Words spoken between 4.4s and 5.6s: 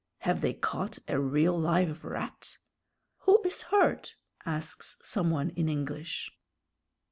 asks some one